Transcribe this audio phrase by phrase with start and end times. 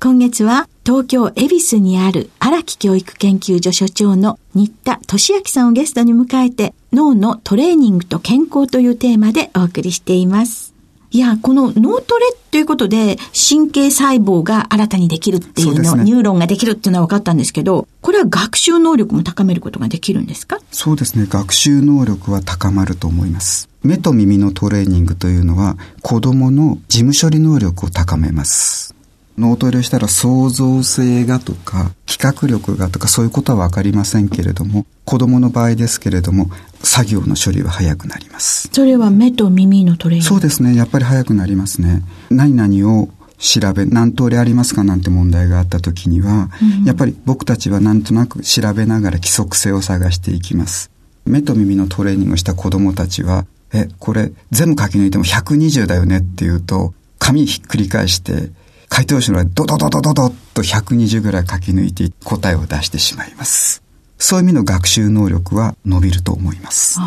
[0.00, 10.74] 今月は東京恵比寿にある荒木教育研究所所長の新田俊明さんをゲストに迎えて脳のトレーニングと健康というテーマでお送りしています。
[11.10, 13.16] いや、この脳トレっていうことで
[13.48, 20.58] 神経細胞が新たにできるっていうの、ね、ニューロンができるっていうのは分かったんですけど、これは学習能力も高めることができるんですか？
[20.72, 21.26] そうですね。
[21.28, 23.68] 学習能力は高まると思います。
[23.84, 28.92] 目と耳のトレーニングというのは子供の事務処理能力を高めます。
[29.36, 36.50] 脳トレをしたら創造性がとか企画力がとかそういうことはわかりませんけれども子供の場合ですけれども
[36.82, 38.68] 作業の処理は早くなります。
[38.72, 40.28] それは目と耳のトレーニング？
[40.28, 40.76] そうですね。
[40.76, 42.02] やっぱり早くなりますね。
[42.30, 50.90] 何々を調べ何通りありますかなんて問題があった時には、うん、やっぱり僕たちはなんとなく調べながら規則性を探していきます。
[51.26, 58.50] 目と耳のトレーニングをした子供たちはえこれ全部書き抜いても120だよねっていうと紙ひっくり返して
[58.94, 63.82] 回答者はドドドドドドッと120ぐらい書き抜いて答えを出してしまいます。
[64.18, 67.00] そういう意味の学習能力は伸びると思います。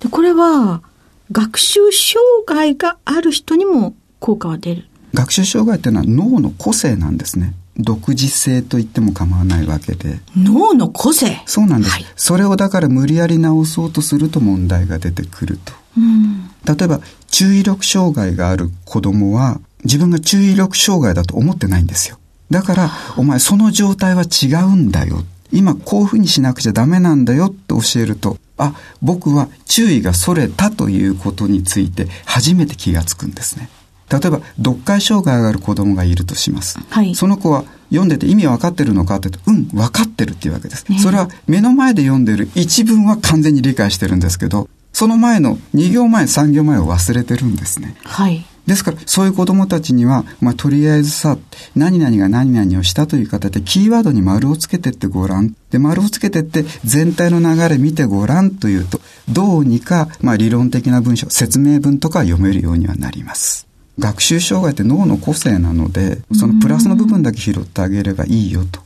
[0.00, 0.82] でこれは
[1.30, 7.52] 学習障害がある人にも効果は出る学習障害っていうのは脳の個性なんですね。
[7.76, 10.20] 独自性と言っても構わないわけで。
[10.34, 11.42] 脳の個性？
[11.44, 15.74] そうなんです、はい、それをだから無理やり直そうとすると問題が出てくると。
[15.98, 22.18] うん、例えば、注意力障害がある子供は、自分が注意力障害だと思ってないんですよ。
[22.50, 25.24] だから、お前その状態は違うんだよ。
[25.52, 33.68] 今こういうふうにしなくちゃダメなんだよって教えると、あ、僕は注意がそれたということについて初めて気がつくんですね。
[34.10, 36.78] 例えば、読解障害がある子供がいるとします。
[36.90, 40.84] はい、その子は読んでて意味分かってるのかって言うと、うん、分かってるっていうわけです。
[40.88, 47.96] ね、それは目の前で読んでる一文は完全に理解してるんですけど、その前の2行前、3行前を忘れてるんですね。
[48.04, 48.44] はい。
[48.66, 51.36] ですから、そういう子供たちには、まあ、とりあえずさ、
[51.76, 55.54] 何々が何々をしたという形で、キーワードに丸をつけてってごらん。
[55.70, 63.66] で、丸をつけてって、全体の流れ見てごらんというと、どうにか、まあ、理論的な文章、説明文とか読めるようにはなります。
[63.98, 68.80] 学習障害って脳の個性なので、そのプラスの部分だけ拾ってあげればいいよと。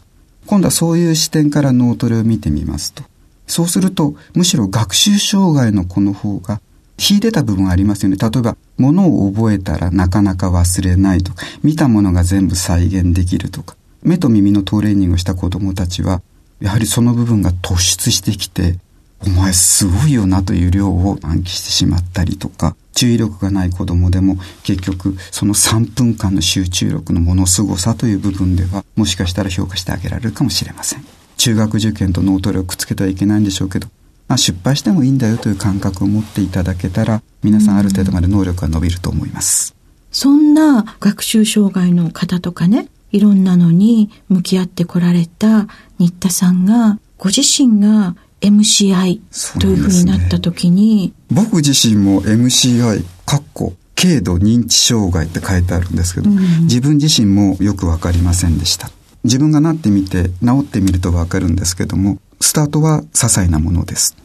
[0.46, 3.04] 今度はそういう視点から脳トレを見てみますと。
[3.46, 6.60] そうすると、むしろ学習障害の子の方が
[6.98, 8.16] 秀でた部分ありますよね。
[8.16, 16.20] 例えば、物を覚えたらなかなか忘れないとか、見たものが全部再現できるとか、目と耳のトレーニングをした子供たちは、
[16.60, 18.78] やはりその部分が突出してきて、
[19.26, 31.04] お前すごいよなという量を暗記してしまったりとか、注意力がない子供でも結局その3分間の集中力のものすごさという部分ではもしかしたら評価してあげられるかもしれません。
[31.36, 33.86] 中学受験と脳トレをくっつけてはいけないんでしょうけど、
[34.28, 39.74] まあ、失敗してもいいんだよという感覚を持っていただけたら皆さんある程度まで能力が伸びると思います。
[40.10, 45.66] そんな学習障害の方とかねいろんなのに向き合ってこられた
[45.98, 49.20] 新田さんがご自身が MCI
[49.60, 58.90] というふうになった時に、ね、僕自身も MCI かっこ軽度認知障害って書いてあるんですけど、うん、自分自身もよくわかりませんでした。
[59.24, 64.16] 自分がなってみて治ってみるとわかるんですけどもスタートは些細なものです。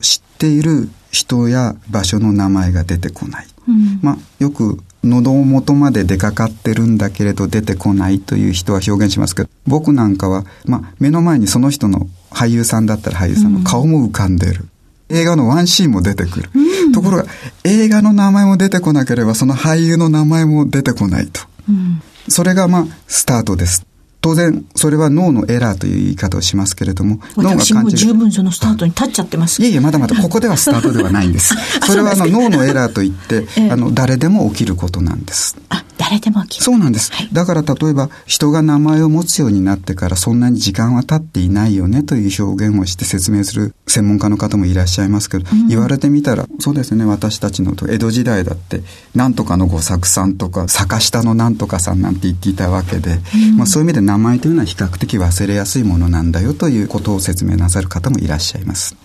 [0.00, 3.46] 知っている人や場所の名前が出てこない。
[3.68, 14.66] うん、まあ、よく喉元まで出かかってるんだけれど出てこないという人は表現しますけど、僕なんかは、まあ、目の前にその人の俳優さんだったら俳優さんの顔も浮かんでる。
[15.08, 16.50] 映画のワンシーンも出てくる。
[16.54, 17.26] うん、ところが、
[17.64, 21.40] 映画の名前も出てこなければ、その俳優の名前も出てこないと。
[21.68, 23.86] うん、それがまあ、スタートです。
[24.26, 27.96] 当然、それは脳のエラーという言い方をしますけれども、脳が感じる。
[27.96, 29.62] 十分そのスタートに立っちゃってます。
[29.62, 31.54] いえいえ、まだまだここではスタートではないんです。
[31.86, 35.56] それはあの脳のエラーといって、あの、誰でも起きることなんです。
[35.68, 36.44] あ、誰でも。
[36.48, 37.12] そうなんです。
[37.12, 48.82] はい、だから例えば、人が名前を持つようになってからそんなに時間は経っていないよねという表現をして説明する専門家の方もいらっしゃいますけど、うん、言われてみたら、そうですね、私たちの江戸時代だって、
[49.16, 53.18] なんとかの御作さんとか、坂下のなんとかさんなんて言っていたわけで、
[53.50, 58.96] うん、まあそういう意味で名前というのは比較的忘れやすいものなんだよということを説明なさる方もいらっしゃいます。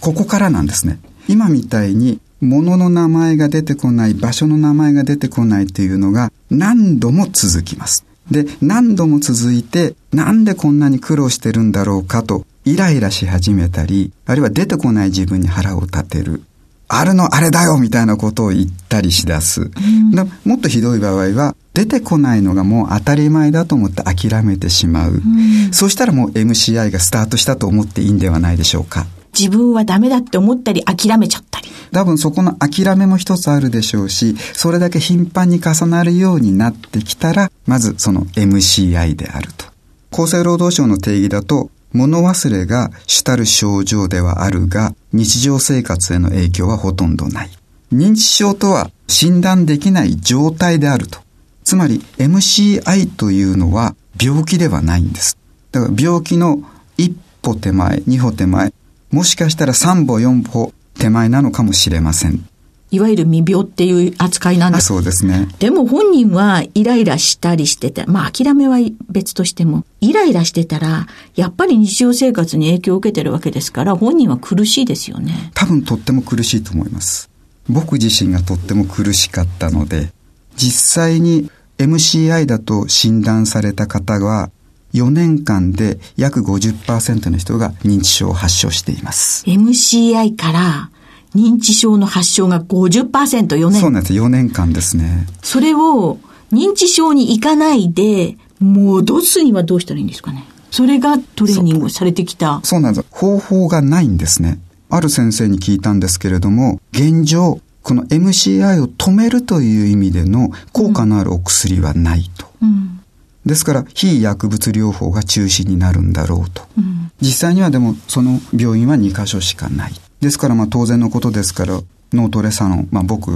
[0.00, 0.98] ここからなんですね。
[1.28, 8.04] 今みたいに物の名前が出てこない、場所の名前が出てこないというのが何度も続きます。
[8.30, 16.42] で、何度も続いて、なんでこんなに苦労してるんだろうかと、イライラし始めたり、あるいは出てこない自分に腹を立てる。
[16.88, 19.62] あるのあれだよみたいなことを言ったりしだす。
[19.62, 20.12] うん、
[20.44, 25.12] もっとひどい場合は、出てこないのがもう当たり前だと思って諦めてしまう。
[25.12, 29.06] うん、そうしたらもう MCI がスタートしたと思っていいんではないでしょうか。
[29.38, 31.68] 自分はダメだって思ったり諦めちゃったり。
[31.92, 39.66] 多分そこの諦めも一つあるでしょうし、それだけ頻繁に重なるようになってきたら、まずその MCI であると。
[40.10, 47.50] 厚生労働省の定義だと、物忘れが主たる症状ではあるが、日常生活への影響はほとんどない。
[47.92, 51.20] 認知症とは診断できない状態であると。
[51.62, 55.38] つまり MCI というのは病気ではないんです。
[55.70, 56.62] だから病気の
[56.96, 58.72] 一歩手前、二歩手前、
[59.14, 62.48] もしかしたら3歩4歩手前なのかもしれません。
[62.90, 64.86] いわゆる未病っていう扱いなんです。
[64.88, 65.46] そうですね。
[65.60, 68.78] でも本人はイライラしたりしてて、まあ諦めは
[69.08, 71.06] 別としても、イライラしてたら、
[71.36, 75.52] やっぱり日常生活に影響を受けてるわけですから、本人は苦しいですよね。
[75.54, 77.30] 多分とっても苦しいと思います。
[77.68, 80.12] 僕自身がとっても苦しかったので、
[80.56, 84.50] 実際に MCI だと診断された方は、
[84.94, 89.44] 4年間で約50%の人が認知症を発症しています。
[89.46, 90.90] MCI から
[91.34, 94.12] 認知症の発症が 50%4 年そうなんです。
[94.14, 95.26] 4年間ですね。
[95.42, 96.18] それを
[96.52, 100.44] 認知症に行かないで戻すにはどうしたらいいんですかね？
[100.70, 102.60] それがトレーニングされてきた。
[102.62, 103.06] そうなんです。
[103.10, 104.58] 方法がないんですね。
[104.90, 112.46] ある先生に聞いたんですけれども、現状、この MCI を止めるという意味での効果のあるお薬はないと。
[112.62, 113.00] うん
[113.46, 119.92] ですから非薬物療法が中心になるんだろうと、うん、実際にはでもその病院は2箇所しかない。
[120.20, 121.80] ですからまあ当然のことですから
[122.12, 123.30] 脳トレサロン、まあ、僕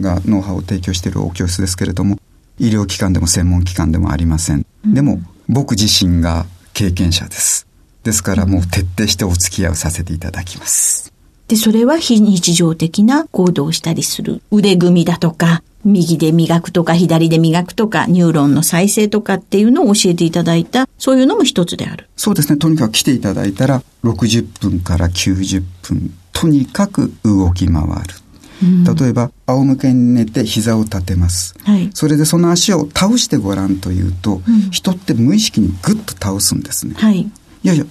[0.00, 2.18] がノウハウを提供しているお教室ですけれども
[2.58, 7.66] 医療機関でも専門機関でもありません、うん、でも僕自身が経験者です。
[8.02, 11.12] ですからもう徹底してお付き合いをさせていただきます。
[11.48, 14.42] で、それは非日常的な行動をしたりする。
[14.50, 22.08] 腕組みだとか、右で磨くとか左で磨くとか、ニューロンの再生とかっていうのを教えていただいた、そういうのも一つである。
[22.16, 22.58] そうですね。
[22.58, 27.86] とにかく来ていただいたら、60分から90分、とにかく動き回る。
[28.62, 31.54] うん、例えば、仰向けに寝て膝を立てます。
[31.62, 36.94] はい、それでその足を倒してごらんというと、うん、人って無意識にグッと倒すんですね。
[36.96, 37.20] はい。
[37.20, 37.28] い
[37.62, 37.84] やいや、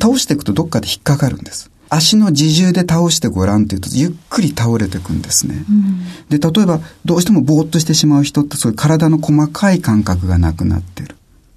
[0.00, 1.70] 倒していくとどっかで引っかかるんです。
[1.90, 5.64] 足の自重で倒してごらんっていうと、ゆっくり倒れていくんですね。
[5.68, 11.16] うん、で、例えば、どうしてもぼーっとしてしまう人って、そういう体の細かい感覚がなくなってる。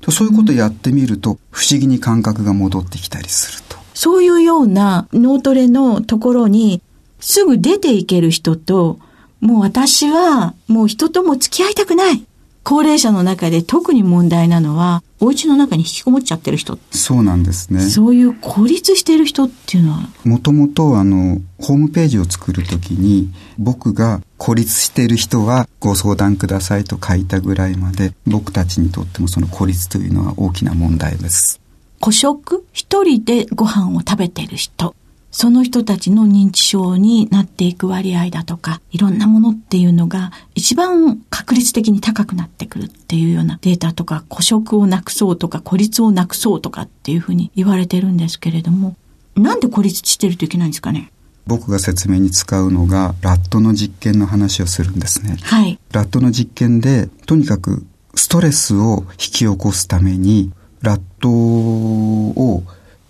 [0.10, 3.78] そういうことをやってみると、不思議に感覚が戻ってきたりすると。
[3.94, 6.82] そういうような脳トレのところに、
[7.20, 9.00] すぐ出ていける人と、
[9.40, 12.26] もう私は、もう人とも付き合いたくない。
[12.64, 16.80] 高齢者の中で特に問題なのは、お家の中に引きこもっちゃってる人。
[16.92, 17.82] そうなんですね。
[17.82, 31.60] そういう孤立している人っていうのはもともとあの、ホームページを作るときに、僕が孤立している人はご相談くださいと書いたぐらいまで、僕たちにとってもその孤立というのは大きな問題です。
[32.00, 32.66] 孤食？
[32.74, 34.96] 一人でご飯を食べている人。
[35.36, 48.96] その人たちの認知症になっていく割合だとか、いろんなものっていうのが一番確率的に高くなってくるっていうようなデータとか、孤食をなくそうとか、孤立をなくそうとかっていうふうに言われてるんですけれども、
[49.36, 51.12] なんで孤立してるといけないんですかね？
[51.48, 55.38] 僕が説明に使うのがラットの実験の話をするんですね。
[55.42, 55.80] はい。
[55.92, 62.64] ラットの実験で、とにかくストレスを引き起こすために、ラットを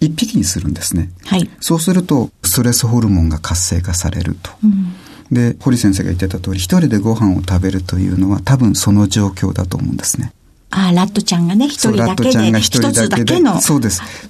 [0.03, 1.09] 一匹にするんですね。
[1.25, 1.49] はい。
[1.59, 4.51] そうすると、ストレスホルモンが活性化されると。
[4.63, 4.93] うん、
[5.31, 10.33] で、堀先生が言ってた通り、一人でご飯を食べるというのは多分その状況だと思うんですね。
[10.75, 13.59] あラットちゃんがね、一人だけで、一つだけの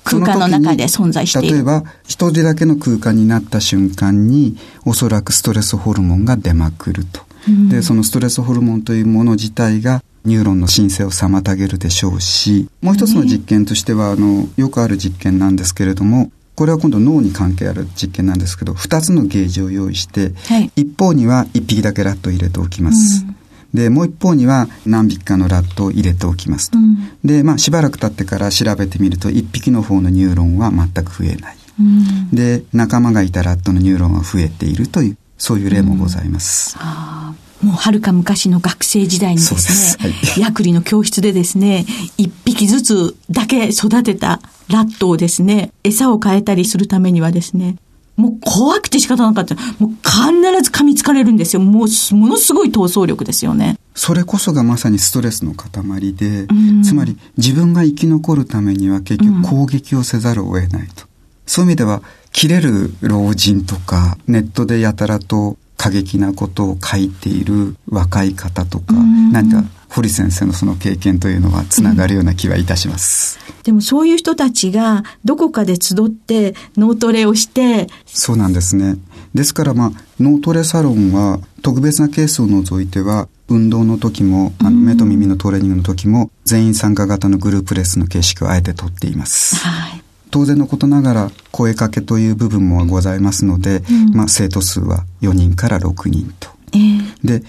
[0.03, 1.55] 空間の中で存在している。
[1.55, 7.21] 例えば、一人だけの空間になった瞬間に、おそらくストレスホルモンが出まくると。
[7.47, 23.25] うん、で、そのストレスホルモンというもの自体が、ニューロンの新生を妨げるでしょうし、もう一つの実験としては、あの、よくある実験なんですけれども、これは今度脳に関係ある実験なんですけど、二つのケージを用意して、はい、一方には一匹だけラットを入れておきます。
[23.27, 23.35] うん
[23.73, 26.77] で、もう一方には何匹かのラットを入れておきますと。
[26.77, 31.57] うん、で、まあしばらく経ってから調べてみると、一匹の方のニューロンは全く増えない。
[31.79, 36.77] うん、で、仲間がいたラットのニューロンは増えているという、そういう例もございます。
[37.63, 41.85] もうはるか昔の学生時代にですね、はい、ヤクリの教室でですね、
[42.17, 47.77] 一匹ずつだけ育てたラットをですね、餌を変えたりするためにはですね、
[48.15, 49.55] もう怖くて仕方なかった。
[49.79, 51.61] もう必ず噛みつかれるんですよ。
[51.61, 53.77] もう、ものすごい闘争力ですよね。
[53.95, 56.47] それこそがまさにストレスの塊で、
[56.83, 61.05] つまり自分が生き残るためには結局攻撃をせざるを得ないと。
[61.45, 62.01] そういう意味では、
[62.31, 68.93] 切れる老人とか、ネットでやたらと過激なことを書いている若い方とか、
[69.33, 73.37] 何か堀先生のその経験というのはつながるような気はいたします。
[73.49, 77.89] うん、でもそういう人たちがどこかで集って脳トレをして。
[78.05, 78.95] そうなんですね。
[79.33, 89.57] ですからまあ脳トレサロンは特別なケースを除いては運動の時もあの目と耳のトレーニングの時も全員参加型のグループレッスンの形式をあえてとっています。
[89.57, 90.02] はい
[90.33, 96.49] 当然のことながら声かけという部分もございますので、うん、まあ、生徒数は4人から6人と。
[96.73, 97.43] えー、で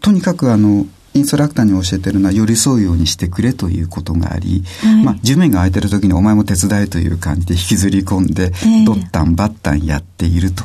[0.00, 10.62] とにかくあのインストラクターに教えてるのは寄り添うようにしてくれということがあり、はい、まあ、地面が空いてる時にお前も手伝えという感じで引きずり込んで、えー、ドッタンバッタンやっていると。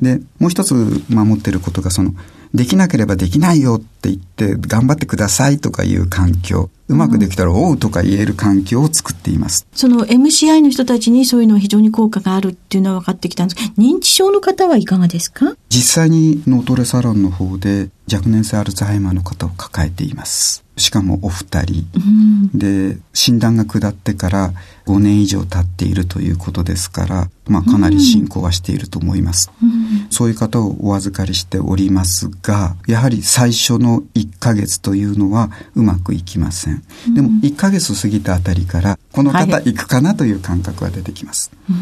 [0.00, 0.74] で、もう一つ
[1.08, 2.14] 守ってることがその、
[2.54, 6.70] できなければできないよって言って頑張ってくださいとかいう環境。
[6.88, 9.66] うまくできたら、おうとか言える環境を作っています。
[9.72, 15.56] その MCI の人たちにそういうのは非常に効果があるっていうのは分かってきたんですけど、認知症の方はいかがですか？
[15.68, 20.64] 実際に脳トレサロンの方で若年性アルツハイマーの方を抱えています。
[20.76, 24.52] しかもお二人、うん、で診断が下ってから
[24.86, 41.74] 5年以上経っているということですから、まあ、かなり進行はしていると思います、うん、そういう方をお預かりしておりますがやはり最初の1ヶ月というのはうまくいきません、うん、でも1ヶ月過ぎたあたりからこの方行くかなという感覚が出てきます、は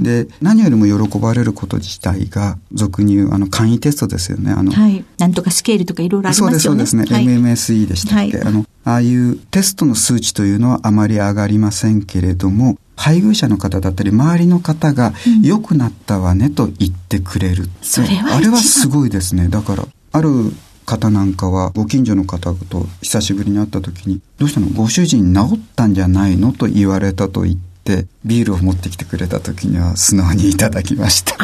[0.00, 4.52] い、で何よりも喜ばれること自体が俗に言うあの簡易テストですよね。
[4.52, 6.58] あの、はい、なんとかスケールとかいろいろありますよね。
[6.58, 15.12] そうですそうですね、はい、MMSE でしたっけ、はい、あのああいうテストの数値というのはあまり上がりませんけれども、配偶者の方だったり周りの方が
[15.42, 20.52] 良くなったわねと言ってくれる、うん、それはあれはすごいですねだからある
[20.84, 24.68] 方なんかはご近所の方と久しぶりに会った時に「どうしたの？
[24.68, 31.34] ご主人治ったんじゃないの?」と言われたと言ってビールを持ってきてくれた時には素直にいただきました。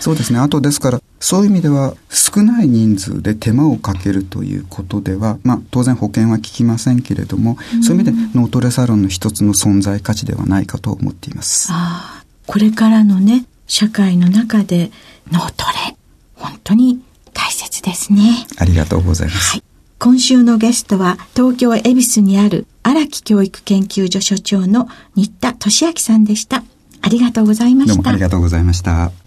[0.00, 0.38] そうですね。
[0.38, 11.68] あとですから、そういう意味では少ない人数で手間をかけるということでは、まあ当然保険は効きませんけれども、うん、そういう意味で脳トレサロンの一つの存在価値ではないかと思っています。
[11.72, 14.90] ああ、これからのね、社会の中で
[15.32, 15.96] 脳トレ、
[16.34, 17.00] 本当に
[17.32, 18.46] 大切ですね。
[18.58, 19.52] ありがとうございます。
[19.52, 19.62] はい、
[19.98, 26.64] 今週のゲストは東京恵比寿にある荒木教育研究所所長の新田俊明さんでした。
[27.00, 27.94] ありがとうございました。
[27.94, 29.23] どうもありがとうございました。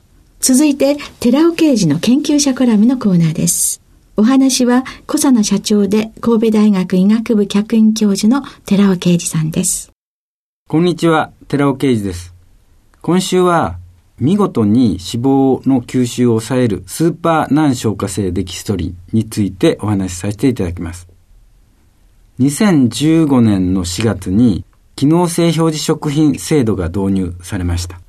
[0.47, 3.81] 続いて、寺尾刑事の研究者コラムのコーナーです。
[4.15, 9.91] お話は、小佐奈社長で神戸大学医学部客員教授の寺尾啓二さんです。
[10.69, 12.33] こんにちは、寺尾啓二です。
[13.01, 13.75] 今週は、
[14.21, 21.09] 見事に脂肪の吸収を抑えるスーパー難消化性デキストリンについてお話しさせていただきます。
[22.39, 24.63] 2015年の4月に
[24.95, 27.99] 機能性表示食品制度が導入されました。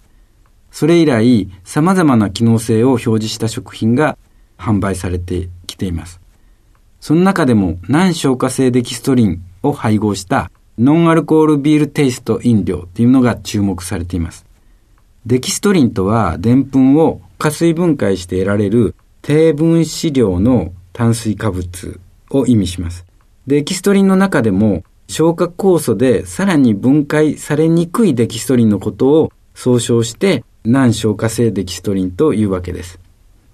[0.70, 4.18] それ以来、様々な機能性を表示した食品が
[4.58, 6.20] 販売されてきています。
[7.00, 14.46] その中でも難消化性デキストリンを配合したノンアルコールビールテイスト飲料というのが注目されています。
[15.26, 23.04] デキストリンとは、でんぷんを加水分解して得られる低分子量の炭水化物を意味します。
[23.46, 33.00] デキストリンの中でも消化酵素でさらに分解されにくいデキストリンのことを総称して難消化性デキストリンというわけです。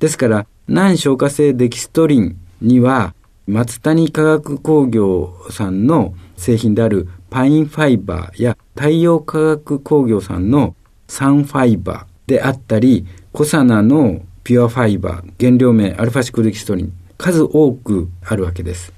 [0.00, 3.14] ですから、難消化性デキストリンには、
[3.47, 10.75] 松谷化学工業さんの製品であるパインファイバーや太陽化学工業さんの
[11.06, 18.92] サンファイバーであったり、コサナのピュアファイバー、原料名アルファシクデキストリン、数多くあるわけです。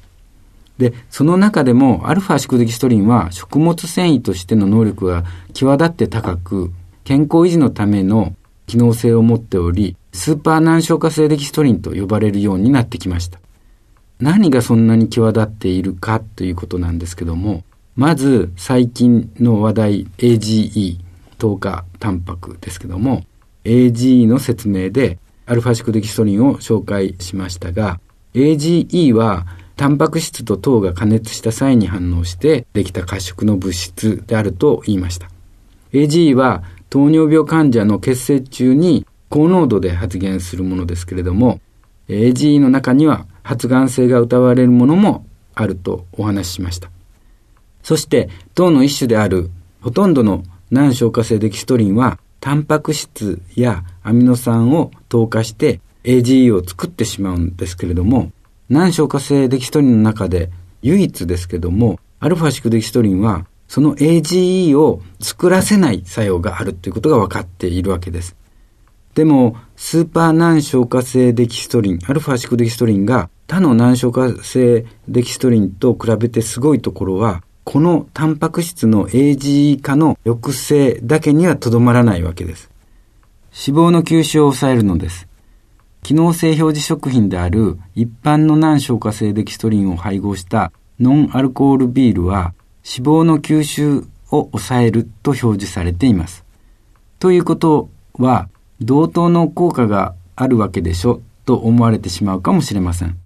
[0.79, 6.73] で、その中でもアルファシクデキストリンは食物繊維としての能力が際立って高く、
[7.07, 8.35] 健康維持のための
[8.67, 13.39] 機能性を持っており、スーパー難消化性デキストリンと呼ばれるようになってきました。
[14.19, 17.63] 何がそんなに際立っているかということなんですけども、
[17.95, 20.99] まず最近の話題 AGE、
[21.39, 23.23] 糖化タンパクですけども、
[23.63, 28.01] AGE の説明でアルファシクデキストリンを紹介しましたが、
[28.35, 29.47] AGE は
[29.77, 35.31] タンパク質と糖が加熱した際に反応してできた褐色の物質であると言いました。
[35.93, 41.61] AGE は糖尿病患者の血清中に高濃度で発現するものですけれども、
[42.09, 46.91] AGE の中には発がん性が疑われるものもあるとお話ししました。
[47.83, 49.51] そして、糖の一種である
[49.81, 58.33] ほとんどの難消化性デキストリンは、タンパク質やアミノ酸を糖化して AGE を作ってしまうんですけれども、
[58.69, 60.51] 難消化性デキストリンの中で
[60.83, 68.37] 唯一ですけども、アルファシクデキストリンはその AGE を作らせない作用があるということが分かっているわけです。
[69.15, 82.71] でも、スーパー難消化性デキストリン、アルファシクデキストリンが他の難消化性デキストリンと比べてすごいところは、このタンパク質の AGE 化の抑制だけにはとどまらないわけです。
[83.51, 85.27] 脂肪の吸収を抑えるのです。
[86.03, 90.71] 機能性表示食品である一般の難消化性デキストリンを配合した
[91.01, 92.55] ノンアルコールビールは
[92.89, 96.45] 脂肪の吸収を抑えると表示されています。
[97.19, 98.49] ということは、
[98.81, 103.19] 同等の効果があるわけでしょと思われてしまうかもしれません。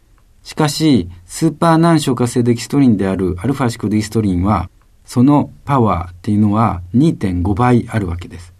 [0.42, 4.70] しかし、スーパー難消化性デキストリンであるアルファシクデキストリンは、
[5.04, 8.54] そのパワーっていうのは2.5倍あるわけです。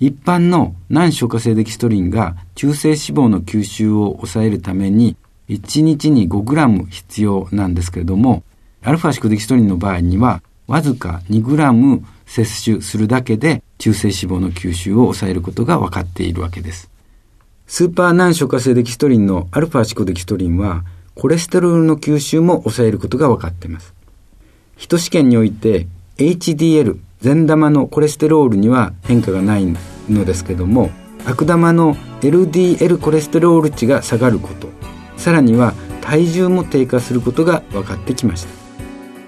[0.00, 5.16] 一般の難消化性デキストリンが中性脂肪の吸収を抑えるために
[5.48, 8.42] 1日に 5g 必要なんですけれども、
[8.82, 16.90] アルファシクデキストリンの場合にはわずか 2g 摂取するだけで中性脂肪の吸収を抑えることが分かっているわけです。
[17.66, 23.94] スーパー難消化性デキストリンのアルファシコデキストリンはコレステロールの吸収も抑えることが分かっています。
[24.76, 25.86] 人試験において
[26.18, 29.66] HDL 善玉のコレステロールには変化がない
[30.08, 30.90] のですけども
[31.24, 34.68] 悪玉の LDL コレステロール値が下がること
[35.16, 38.65] さらには体重も低下することが分かってきました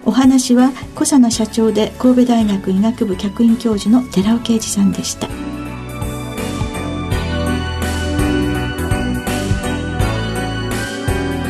[0.08, 5.28] お話は小佐奈社長で神戸大学医学部客員教授の寺尾啓二さんでした。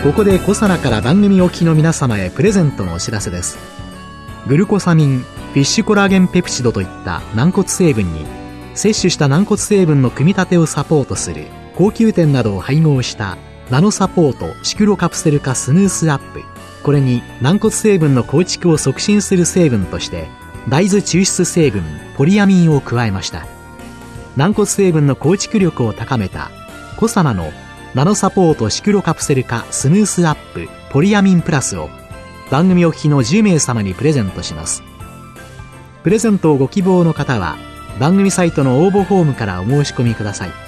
[0.03, 3.59] ここで小佐奈から番組お聞きの皆様へプレゼントのお知らせです。
[4.49, 8.27] グルコサミンフィッシュコラーゲンペプチドといった軟骨成分に
[8.75, 13.39] 摂取した軟骨成分の組み立てをサポートする高級店などを配合した
[13.71, 16.58] ナノサポートシクロカプセル化スムースアップ。
[16.83, 20.29] これに軟骨成分の構築を促進する成分として
[20.69, 21.83] 大豆抽出成分
[22.17, 23.47] ポリアミンを加えました。
[24.37, 26.51] 軟骨成分の構築力を高めた
[26.97, 27.51] コサナの
[27.95, 31.91] ナノサポートシクロカプセル化スムースアップポリアミンプラスを
[32.51, 34.83] 番組お聞きの10名様にプレゼントします。
[36.03, 37.57] プレゼントをご希望の方は
[37.99, 40.68] 番組サイトの応募フォームからお申し込みください。